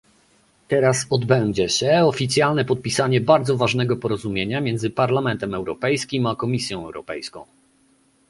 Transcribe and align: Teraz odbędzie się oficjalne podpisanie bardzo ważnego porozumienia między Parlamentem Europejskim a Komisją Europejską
Teraz 0.67 1.07
odbędzie 1.09 1.69
się 1.69 2.03
oficjalne 2.03 2.65
podpisanie 2.65 3.21
bardzo 3.21 3.57
ważnego 3.57 3.97
porozumienia 3.97 4.61
między 4.61 4.89
Parlamentem 4.89 5.53
Europejskim 5.55 6.25
a 6.25 6.35
Komisją 6.35 6.85
Europejską 6.85 7.45